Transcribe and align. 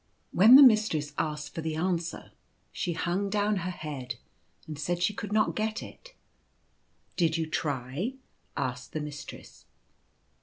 When 0.31 0.55
the 0.55 0.63
Mistress 0.63 1.13
asked 1.19 1.53
for 1.53 1.61
the 1.61 1.75
answer 1.75 2.31
she 2.71 2.93
hung 2.93 3.29
down 3.29 3.57
her 3.57 3.69
head 3.69 4.15
and 4.65 4.79
said 4.79 5.03
she 5.03 5.13
could 5.13 5.31
not 5.31 5.55
get 5.55 5.83
it. 5.83 6.15
"Did 7.17 7.37
you 7.37 7.45
try?" 7.45 8.15
asked 8.57 8.93
the 8.93 8.99
Mistress. 8.99 9.65